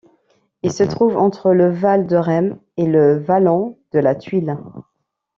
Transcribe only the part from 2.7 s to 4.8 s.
et le vallon de La Thuile.